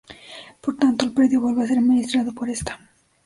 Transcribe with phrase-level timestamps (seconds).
[0.61, 2.79] Por tanto el predio vuelve a ser administrado por esta.